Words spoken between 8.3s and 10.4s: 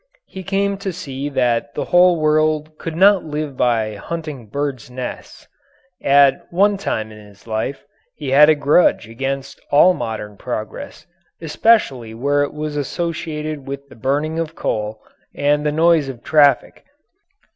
had a grudge against all modern